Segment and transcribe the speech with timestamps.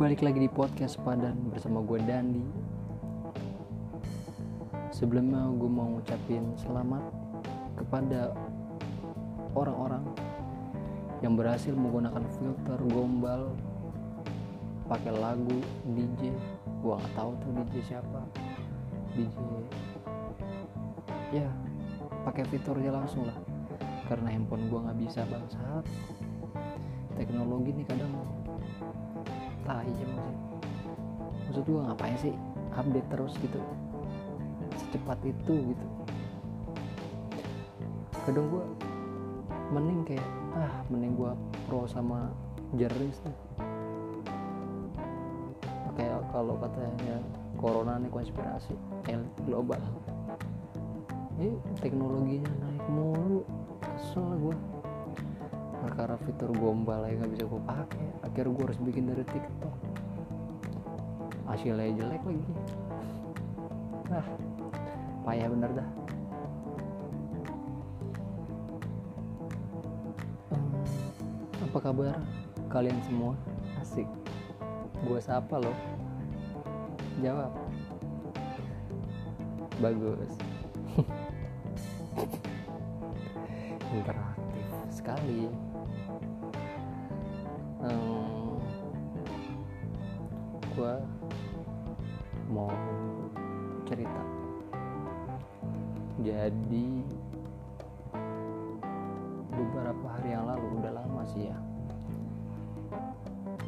[0.00, 2.40] Balik lagi di podcast Padan bersama gue Dandi.
[4.96, 7.04] Sebelumnya gue mau ngucapin selamat
[7.76, 8.32] kepada
[9.52, 10.00] orang-orang
[11.20, 13.52] yang berhasil menggunakan filter gombal
[14.88, 15.60] pakai lagu
[15.92, 16.32] DJ
[16.80, 18.24] gue nggak tahu tuh DJ siapa.
[19.12, 19.36] DJ
[21.44, 21.52] ya
[22.24, 23.36] pakai fiturnya langsung lah.
[24.08, 25.84] Karena handphone gue nggak bisa bangsat
[27.20, 28.08] teknologi nih kadang
[29.68, 30.40] tai emang sih
[31.52, 32.32] maksud gue ngapain sih
[32.72, 33.60] update terus gitu?
[34.80, 35.86] Secepat itu gitu.
[38.24, 38.64] Kadang gue
[39.68, 41.32] mending kayak ah mending gue
[41.68, 42.32] pro sama
[42.72, 43.38] jeris nih
[46.00, 47.20] kayak kalau katanya
[47.60, 48.72] corona nih konspirasi
[49.12, 49.76] elit global.
[51.36, 51.52] Ini
[51.84, 53.44] teknologinya naik mulu
[53.84, 54.56] kesel gue
[55.80, 58.06] perkara fitur gombal aja nggak bisa gue pakai.
[58.24, 59.74] Akhirnya gue harus bikin dari tiktok.
[61.48, 62.52] Hasilnya jelek lagi.
[64.12, 64.26] Ah
[65.24, 65.88] payah bener dah.
[71.70, 72.18] Apa kabar
[72.68, 73.32] kalian semua?
[73.80, 74.08] Asik.
[75.06, 75.76] Gue sapa loh
[77.24, 77.52] jawab.
[79.80, 80.32] Bagus.
[83.96, 85.69] Interaktif sekali
[87.84, 88.60] hmm,
[90.76, 90.94] gue
[92.52, 92.70] mau
[93.88, 94.22] cerita.
[96.20, 96.86] Jadi
[99.50, 101.56] beberapa hari yang lalu udah lama sih ya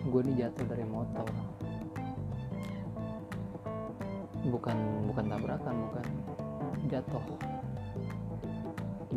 [0.02, 1.26] gue nih jatuh dari motor.
[4.42, 4.76] Bukan
[5.06, 6.06] bukan tabrakan bukan
[6.90, 7.24] jatuh.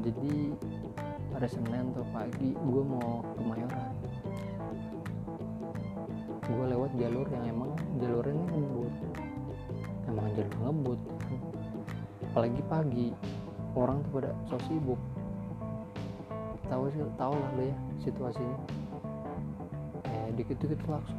[0.05, 0.53] Jadi
[1.33, 3.91] hari Senin tuh pagi gue mau ke Mayoran
[6.45, 8.93] gue lewat jalur yang emang jalurnya ngebut.
[10.05, 11.01] Emang jalur ngebut
[12.35, 13.07] apalagi pagi
[13.79, 14.99] orang tuh pada so sibuk.
[16.67, 18.57] Tahu sih tahu lah lo ya situasinya.
[20.03, 21.15] Eh dikit-dikit langsung.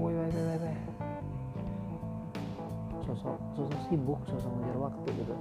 [0.00, 0.76] Woi woi woi woi
[3.04, 5.36] sosok sosok sibuk sosok ngejar waktu gitu.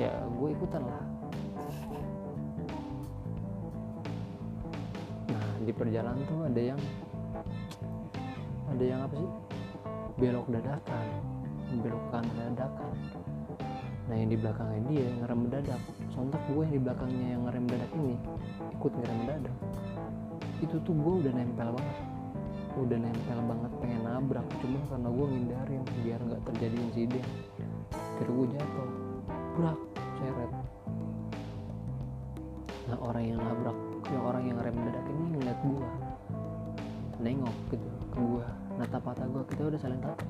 [0.00, 1.04] Ya gue ikutan lah.
[5.28, 6.80] Nah di perjalanan tuh ada yang
[8.72, 9.30] ada yang apa sih?
[10.18, 11.38] Belok dadakan
[11.76, 12.96] belok kanan dadakan.
[14.08, 15.80] Nah yang di belakangnya dia ngerem mendadak.
[16.16, 18.14] Sontak gue yang di belakangnya yang ngerem mendadak ini
[18.72, 19.56] ikut ngerem mendadak.
[20.64, 21.96] Itu tuh gue udah nempel banget.
[22.78, 24.46] Udah nempel banget pengen nabrak.
[24.64, 27.24] Cuma karena gue ngindarin biar nggak terjadi insiden.
[28.16, 28.90] Kira gue jatuh.
[29.60, 29.78] Brak
[30.16, 30.52] seret.
[32.88, 36.07] Nah orang yang nabrak yang orang yang rem mendadak ini ngeliat gue
[37.18, 38.46] nengok gitu ke gue
[38.78, 40.28] natap mata gue kita udah saling tatap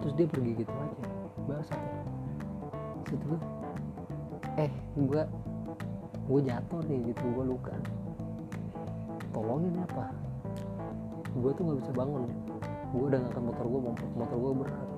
[0.00, 1.06] terus dia pergi gitu aja
[1.44, 1.74] bahasa
[3.08, 3.40] situ gue
[4.58, 5.22] eh gue
[6.28, 7.76] gue jatuh nih gitu gue luka
[9.38, 10.10] tolongin apa?
[11.38, 12.26] Gue tuh nggak bisa bangun
[12.88, 13.80] gue udah ngangkat motor gue
[14.16, 14.88] motor gue berat.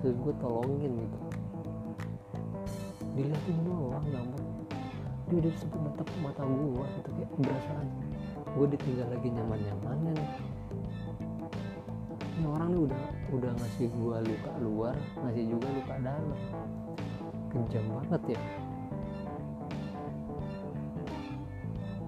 [0.00, 1.18] Terus gue tolongin gitu.
[3.14, 4.46] Dilihatin doang gampang
[5.30, 7.72] dia udah sempet natap mata gue gitu kayak berasa
[8.50, 10.30] gue ditinggal lagi nyaman nyamannya nih
[12.40, 13.02] ini orang nih udah
[13.36, 16.40] udah ngasih gue luka luar ngasih juga luka dalam.
[17.52, 18.40] Kejam banget ya.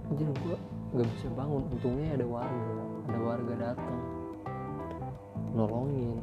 [0.09, 0.57] Jadi gue
[0.97, 1.69] gak bisa bangun.
[1.69, 2.75] Untungnya ada warga.
[3.13, 4.01] Ada warga datang.
[5.53, 6.17] Nolongin.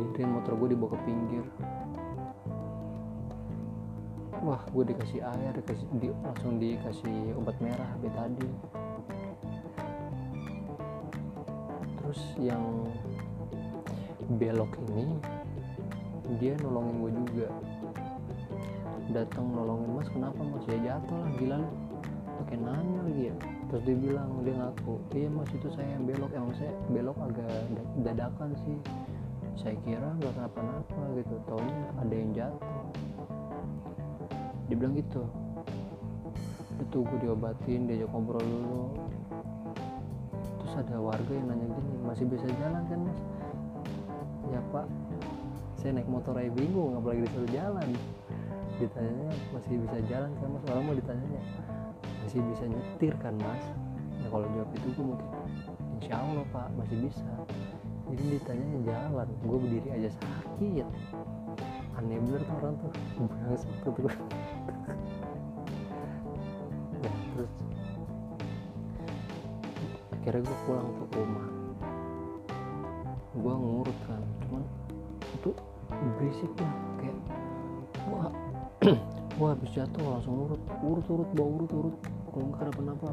[0.00, 1.44] Dirin motor gue dibawa ke pinggir
[4.40, 8.56] wah gue dikasih air dikasih di, langsung dikasih obat merah betadine.
[12.00, 12.88] Terus yang
[14.40, 15.06] belok ini
[16.40, 17.48] dia nolongin gue juga.
[19.10, 20.64] Datang nolongin mas kenapa mas?
[20.70, 21.70] Ya jatuh lah gila lu.
[22.40, 23.36] Pakai nanya lagi ya.
[23.68, 26.30] Terus dia bilang dia ngaku iya mas itu saya yang belok.
[26.32, 27.52] Emang saya belok agak
[28.00, 28.78] dadakan sih.
[29.60, 31.34] Saya kira nggak kenapa-napa gitu.
[31.44, 32.99] Taunya ada yang jatuh
[34.70, 35.26] dia bilang gitu.
[36.78, 38.94] Itu gue diobatin diajak ngobrol dulu.
[40.62, 43.20] Terus ada warga yang nanya gini masih bisa jalan kan mas?
[44.54, 44.86] Ya pak.
[45.74, 47.88] Saya naik motor aja bingung apalagi disuruh jalan.
[48.78, 50.62] Ditanya masih bisa jalan kan mas?
[50.70, 51.26] Orang mau ditanya
[52.22, 53.64] masih bisa nyetir kan mas?
[54.22, 55.28] Ya kalau jawab itu gue mungkin
[55.98, 57.32] insya Allah pak masih bisa.
[58.06, 60.86] Jadi ditanya jalan gue berdiri aja sakit.
[61.98, 62.92] Aneh bener tuh orang tuh.
[63.18, 63.92] Bangsat tuh
[64.60, 64.76] gue
[67.00, 67.52] ya terus.
[70.20, 71.48] Akhirnya gue pulang ke rumah.
[73.30, 74.64] Gue ngurut kan cuman
[75.40, 75.50] itu
[76.18, 77.18] berisik lah kayak
[78.10, 78.28] wah
[79.40, 81.96] wah habis jatuh langsung urut urut urut bawa urut urut.
[82.30, 83.08] Kalau nggak ada kenapa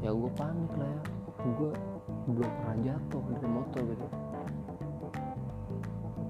[0.00, 1.02] ya gue panik lah ya.
[1.38, 1.72] Gue
[2.28, 4.06] belum pernah jatuh dari motor gitu.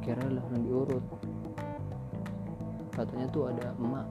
[0.03, 1.05] Kira langsung diurut
[2.99, 4.06] katanya tuh ada emak.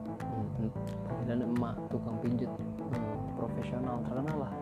[1.28, 4.54] Dan emak tukang pijat hmm, profesional terkenal lah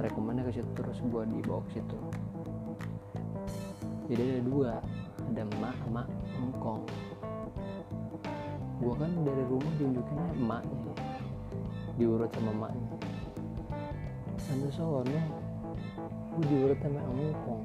[0.00, 1.98] rekomendnya ke situ terus gue dibawa ke situ.
[4.10, 4.72] Jadi ada dua
[5.30, 6.08] ada emak emak
[6.40, 6.82] engkong.
[8.80, 10.94] Gue kan dari rumah diunjukinnya emaknya
[12.00, 12.90] diurut sama emaknya.
[14.40, 17.62] Sampai sono gue diurut sama engkong.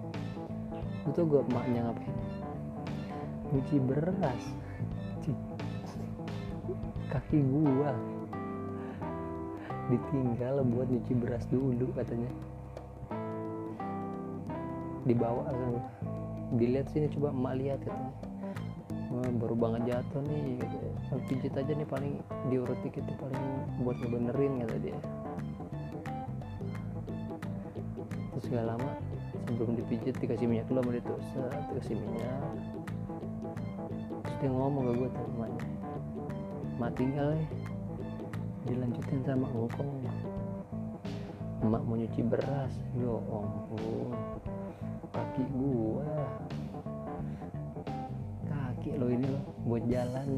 [1.10, 2.16] Itu gue emaknya ngapain?
[3.54, 4.44] Nyuci beras
[7.12, 7.94] kaki gua.
[9.86, 12.32] Ditinggal buat nyuci beras dulu katanya.
[15.06, 15.58] Dibawa kan
[16.58, 18.14] dilihat sini coba emak lihat katanya.
[19.14, 20.92] Wah, baru banget jatuh nih katanya.
[21.30, 22.14] Pijit aja nih paling
[22.50, 23.46] diurut dikit paling
[23.86, 24.98] buat ngebenerin kata dia.
[28.36, 28.90] Terus gak lama
[29.46, 31.22] sebelum dipijit dikasih minyak dulu sama dia tuh.
[31.72, 32.42] Dikasih minyak.
[34.26, 35.28] Terus dia ngomong ke gue tuh
[36.76, 37.46] mak tinggal ya.
[38.66, 40.04] Dilanjutin sama engkong
[41.64, 42.74] emak mau nyuci beras.
[43.00, 44.12] Yo ampun.
[45.16, 46.12] Kaki gua.
[48.50, 50.30] Kaki lo ini lo buat jalan.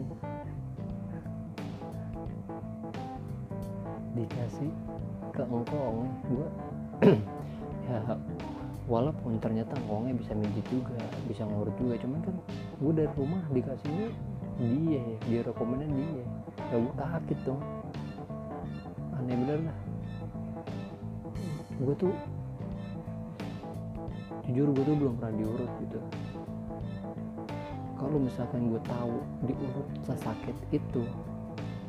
[4.14, 4.72] Dikasih
[5.34, 6.48] ke engkong gua.
[7.88, 8.04] Ya
[8.88, 11.96] walaupun ternyata engkongnya bisa mijit juga bisa ngurut juga.
[12.04, 12.36] Cuman kan
[12.84, 14.08] gue dari rumah dikasihnya
[14.60, 14.68] ya
[15.28, 16.24] dia rekomenan dia.
[16.72, 17.62] Ya gue kaget dong.
[19.20, 19.78] Aneh bener lah.
[21.84, 22.16] Gue tuh
[24.48, 26.00] jujur gue tuh belum pernah diurut gitu.
[28.00, 31.04] Kalau misalkan gue tahu diurut sesakit itu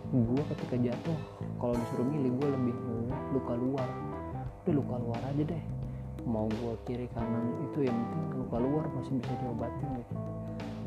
[0.08, 1.18] gue ketika jatuh
[1.60, 2.76] kalau disuruh milih gue lebih
[3.36, 3.88] luka luar.
[4.66, 5.64] Udah luka luar aja deh.
[6.26, 10.14] Mau gue kiri kanan itu yang penting luka luar masih bisa diobatin gitu.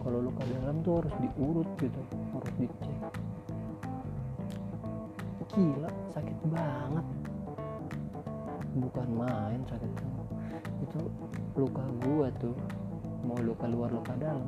[0.01, 2.01] Kalau luka dalam tuh harus diurut gitu
[2.41, 3.13] harus dicek
[5.51, 7.05] gila sakit banget.
[8.71, 9.91] Bukan main sakit
[10.81, 11.01] itu
[11.59, 12.55] luka gua tuh.
[13.27, 14.47] Mau luka luar luka dalam.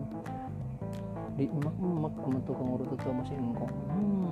[1.35, 3.73] Di emak emak sama tukang urut itu sama si engkong.
[3.91, 4.31] Hmm,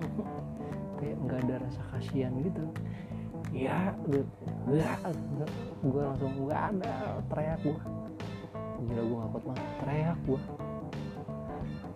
[0.97, 2.63] kayak nggak ada rasa kasihan gitu.
[3.51, 4.95] Ya ya
[5.83, 7.19] gue langsung nggak ada.
[7.27, 7.77] Teriak gue
[8.87, 9.67] gila gue ngapot banget.
[9.83, 10.41] Teriak gue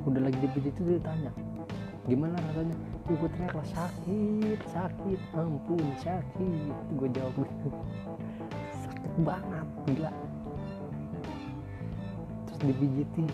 [0.05, 1.33] udah lagi dipijit itu dia tanya
[2.05, 2.77] gimana rasanya?
[3.05, 6.75] Tuh gue teriak lah sakit sakit ampun sakit.
[6.97, 7.69] Gue jawab gitu
[8.85, 10.11] sakit banget gila.
[12.45, 13.25] Terus dipijiti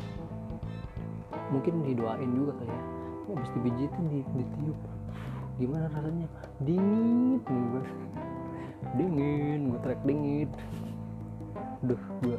[1.51, 2.83] mungkin didoain juga kali ya.
[3.31, 4.79] Habis dipijitin di, ditiup.
[5.59, 6.27] Gimana rasanya?
[6.63, 7.83] Dingin gue
[8.95, 10.49] dingin gue teriak dingin.
[11.83, 12.37] Duh gue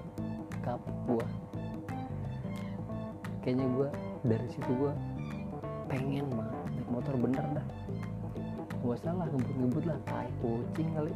[0.63, 1.27] kapok gue
[3.43, 3.89] kayaknya gue
[4.23, 4.93] dari situ gue
[5.93, 7.67] pengen banget naik motor bener dah.
[8.81, 10.01] Gak salah ngebut-ngebut lah.
[10.09, 11.13] Tai kucing kali.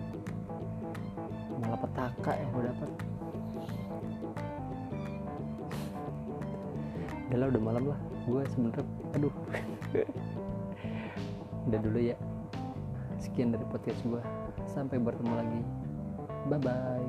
[1.64, 2.90] Malah petaka yang gue dapet.
[7.26, 7.98] Udah lah udah malam lah.
[8.28, 8.84] Gue sebenernya
[9.16, 9.32] aduh.
[11.66, 12.14] Udah dulu ya.
[13.16, 14.20] Sekian dari podcast gue
[14.68, 15.64] sampai bertemu lagi.
[16.46, 17.02] Bye bye